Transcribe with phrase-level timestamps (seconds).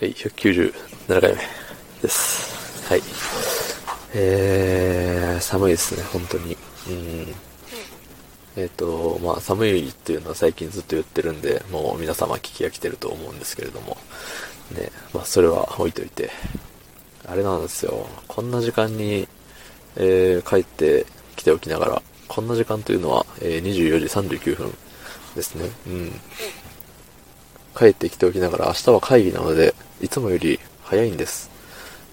[0.00, 0.72] はい、197
[1.20, 1.38] 回目
[2.02, 2.88] です。
[2.88, 3.02] はい。
[4.14, 6.56] えー、寒いですね、本当に。
[6.88, 7.34] うん。
[8.54, 13.96] えっ、と、まあ、寒いっていうのは最近ずっと言ってるんで、もう皆様聞き飽きてると思うんですけれども、
[14.70, 16.30] ね、まあ、それは置いといて、
[17.26, 19.26] あれなんですよ、こんな時間に、
[19.96, 24.72] えー帰ってきておきながら、こんな時間というのは、えー24時39分
[25.34, 25.68] ですね。
[25.88, 26.20] うん。
[27.76, 31.50] 帰ってきておきながら明日は会議なので、いつもより早いんです。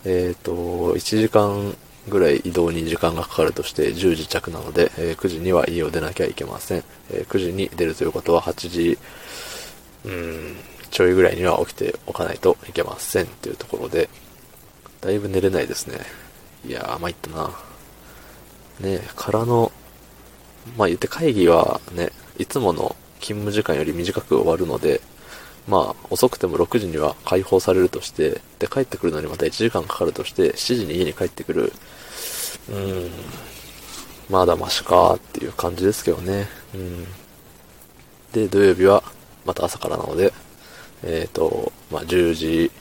[0.06, 0.52] えっ、と、
[0.96, 1.76] 1時間
[2.08, 6.84] ぐらい移動に時間がかかるとして10時着なので、えー9時には家を出なきゃいけません。
[7.10, 8.98] えー9時に出るということは8時、
[10.06, 10.56] うん、
[10.92, 14.10] ちょいぐらいには起きておかないといけませんというところで、
[15.02, 16.00] だいぶ寝れないですね。
[16.68, 17.52] いやー、参ったな。
[18.80, 19.72] ねからの、
[20.78, 25.02] まあ言って会議はね、いつもの勤務時間より短く終わるので、
[25.68, 31.74] まあ遅くても6時には解放されるとして、で帰ってくるのにまた1時間かかるとして、7時に家に帰ってくる。
[32.70, 33.12] うーん、
[34.30, 36.48] まだマシかっていう感じですけどね。
[36.74, 37.06] うん。
[38.32, 39.04] で、土曜日は
[39.46, 40.34] また朝からなので、
[41.04, 42.72] えっ、と、まあ10時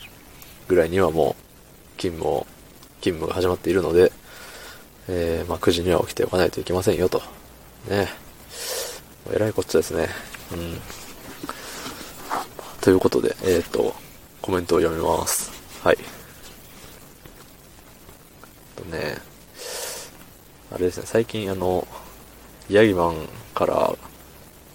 [0.69, 2.47] ぐらいにはもう勤務を、
[3.01, 4.13] 勤務が始まっているので、
[5.09, 7.21] えーまあ、9時には起きておかないといけませんよと。
[7.89, 8.09] ね。
[9.33, 10.09] えらいこっちゃですね。
[10.53, 11.04] うん。
[12.85, 13.95] ということで、えっ、と、
[14.43, 15.51] コメントを読みます。
[15.83, 15.97] はい。
[18.77, 19.17] とね、
[20.71, 21.89] あれですね、最近あの、
[22.69, 23.15] ヤギマン
[23.55, 23.97] から、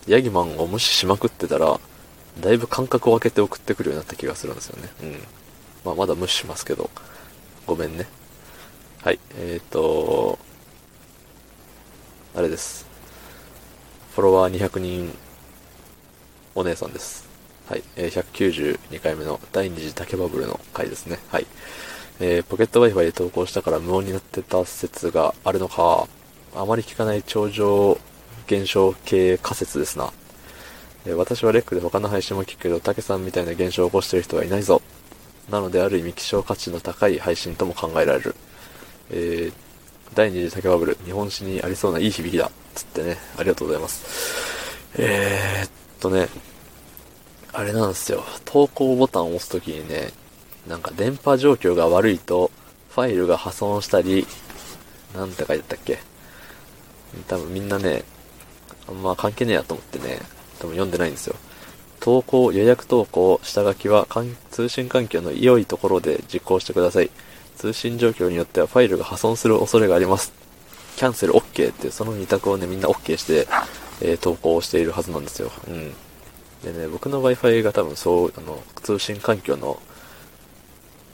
[0.07, 1.79] ヤギマンを無視しまくってたら、
[2.41, 4.89] だいぶ間隔を空けて送ってくるようになった気がするんですよね。
[5.03, 5.11] うん。
[5.85, 6.89] まあ、まだ無視しますけど、
[7.67, 8.07] ごめんね。
[9.03, 10.39] はい、えっ、ー、と、
[12.35, 12.87] あれです。
[14.15, 15.15] フォロワー200人
[16.55, 17.28] お姉さんです。
[17.69, 18.23] はい、えー
[18.89, 21.19] 192回目の第二次竹バブルの回ですね。
[21.27, 21.45] はい。
[22.19, 26.07] えーポケット Wi-Fi で投稿したから無音になってた説があるのか、
[26.55, 27.99] あまり聞かない超常
[28.47, 30.11] 現象系仮説ですな。
[31.05, 34.81] えー私はレックで他の配信も聞くけど、竹さんみたいな現象を起こしてる人はいないぞ。
[35.51, 38.35] なので、ある意味希少価値の高い配信とも考えられる。
[39.11, 39.53] えー
[40.15, 42.49] 第二次竹バブル、日本史にありそうないい響きだ。
[42.73, 44.03] つってね、ありがとうございます。
[44.97, 45.69] えー、っ
[45.99, 46.29] とね、
[47.51, 48.23] あれなんですよ。
[48.45, 50.11] 投稿ボタンを押すときにね、
[50.67, 52.51] なんか電波状況が悪いと、
[52.89, 54.27] ファイルが破損したり、
[55.15, 55.99] なんて書いてったっけ？
[57.27, 58.03] 多分みんなね、
[58.87, 60.19] あんま関係ねえやと思ってね、
[60.59, 61.35] 多分読んでないんですよ。
[61.99, 64.07] 投稿、予約投稿、下書きは
[64.51, 67.09] 通信環境の良いところで実行してください。
[67.57, 70.31] 通信状況によってはファイルが破損する恐れがあります。
[70.95, 73.47] キャンセル OK っていうその2択をね、みんな OK して、
[74.01, 75.51] えー投稿をしているはずなんですよ。
[75.67, 75.93] うん。
[76.63, 79.79] でね、僕の Wi-Fi が多分そう、あの、通信環境の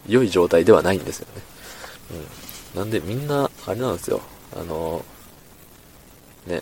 [0.07, 1.41] 良い状態ではないんですよね。
[2.73, 2.79] うん。
[2.79, 4.22] なんでみんな、あれなんですよ。
[4.56, 5.03] あの、
[6.47, 6.61] ね、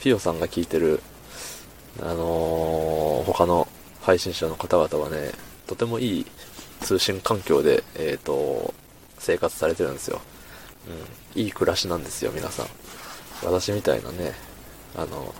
[0.00, 1.00] ピオさんが聞いてる、
[2.00, 3.66] あのー他の
[4.02, 5.32] 配信者の方々はね、
[5.66, 6.26] とてもいい
[6.80, 8.72] 通信環境で、えっ、と、
[9.18, 10.20] 生活されてるんですよ。
[11.34, 11.42] うん。
[11.42, 12.66] いい暮らしなんですよ、皆さん。
[13.42, 14.34] 私みたいなね、
[14.94, 15.34] あの、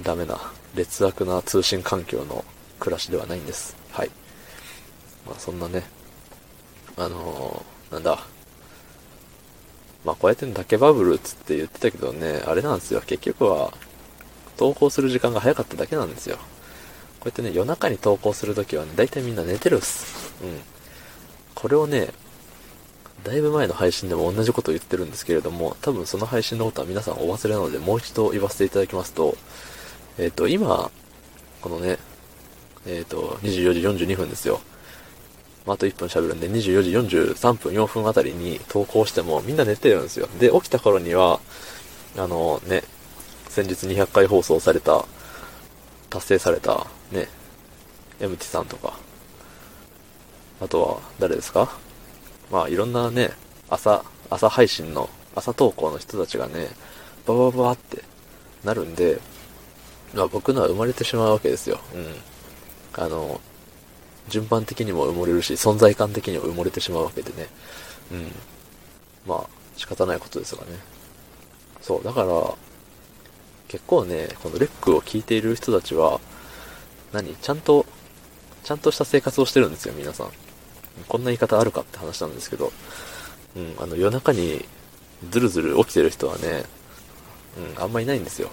[0.00, 0.40] ダメな、
[0.74, 2.44] 劣悪な通信環境の
[2.80, 3.76] 暮らしではないんです。
[3.90, 4.10] はい。
[5.26, 5.84] まあそんなね、
[6.96, 8.26] あのーなんだ、
[10.04, 13.72] まあこうやって竹バブルっつって言ってたけどね、あれなんですよ、結局は、
[14.56, 16.36] 投稿する時間が早かっただけなんですよ。
[16.36, 20.34] こうやってね、夜中に投稿するときはね、大体みんな寝てるっす。
[20.42, 20.60] うん。
[21.54, 22.08] これをね、
[23.24, 29.36] だいぶ前の配信でも同じことを言ってるんですけれども、多分その配信のことは皆さんお忘れなので、もう一度言わせていただきますと、
[30.18, 30.90] えっ、と、今、
[31.60, 31.98] このね、
[32.86, 34.60] えっ、と、24時42分ですよ。
[35.66, 40.28] あ、と1分喋るんで、24時43分、4分あたりに投稿してもみんな寝てるんですよ。
[40.38, 41.40] で、起きた頃には、
[42.16, 42.82] あのね、
[43.48, 45.04] 先日200回放送された、
[46.10, 47.28] 達成された、ね、
[48.20, 48.98] エムティさんとか、
[50.60, 51.72] あとは、誰ですか？
[52.50, 53.30] まあ、いろんなね、
[53.70, 56.68] 朝、朝配信の、朝投稿の人たちがね、
[57.26, 58.02] ババババって
[58.64, 59.20] なるんで、
[60.14, 61.80] まあ、僕のは生まれてしまうわけですよ。
[61.94, 63.02] うん。
[63.02, 63.40] あの、
[64.28, 67.48] 順番的にも埋もれるし、存在感的にも埋もれてしまうわけでね。
[68.12, 68.32] うん。
[69.26, 70.78] まあ、仕方ないことですがね。
[71.80, 72.54] そう、だから、
[73.68, 76.20] 結構ね、このレックを聞いている人たちは、
[77.12, 77.86] 何ちゃんと、
[78.64, 80.28] ちゃんとした生活をしてるんですよ、皆さん。
[81.08, 82.72] こんな言い方あるかって話なんですけど、
[83.56, 84.64] うん、あの、夜中に
[85.30, 86.64] ずるずる起きてる人はね、
[87.76, 88.50] うん、あんまいないんですよ。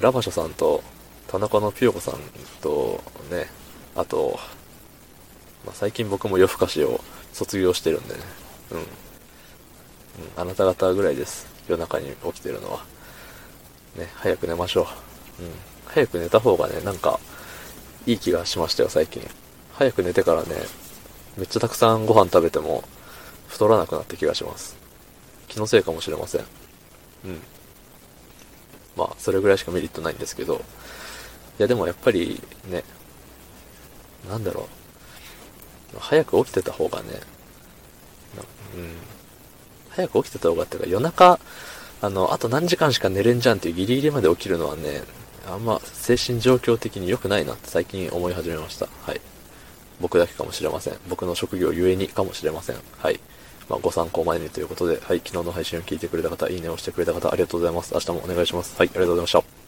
[0.00, 0.82] ラバショさんと、
[1.28, 2.14] 田中のピヨコさん
[2.60, 3.48] とね、
[3.94, 4.38] あと、
[5.64, 7.00] まあ、最近僕も夜更かしを
[7.32, 8.20] 卒業してるんでね。
[8.72, 8.78] うん。
[8.78, 8.86] うん、
[10.36, 11.46] あなた方ぐらいです。
[11.68, 12.84] 夜中に起きてるのは。
[13.96, 14.88] ね、早く寝ましょ
[15.38, 15.42] う。
[15.42, 15.50] うん。
[15.86, 17.20] 早く寝た方がね、なんか、
[18.06, 19.22] いい気がしましたよ、最近。
[19.74, 20.48] 早く寝てからね、
[21.36, 22.84] めっちゃたくさんご飯食べても、
[23.48, 24.76] 太らなくなった気がします。
[25.48, 26.44] 気のせいかもしれません。
[27.24, 27.40] うん。
[28.96, 30.58] まあ、それぐらいしかメリットないんですけど、い
[31.58, 32.84] やでもやっぱりね、
[34.28, 34.68] なんだろ
[35.94, 35.98] う。
[35.98, 37.20] 早く起きてた方がね、
[38.74, 38.94] うん。
[39.90, 41.38] 早く起きてた方がっていうか夜中、
[42.00, 45.02] あの、あと何時間しか寝れんじゃんっていうギリギリまで起きるのはね、
[45.46, 48.88] あんま精神状況的に良くないなって最近思い始めました。
[49.02, 49.20] はい。
[50.00, 50.94] 僕だけかもしれません。
[51.08, 52.76] 僕の職業ゆえにかもしれません。
[52.98, 53.20] はい。
[53.72, 57.94] まあ、ご参考までにということで、はい、昨日の配信を聞いてくれた方、いいねをしてくれた方、ありがとうございます。
[57.94, 58.76] 明日もお願いします。
[58.76, 59.61] はい、ありがとうございました。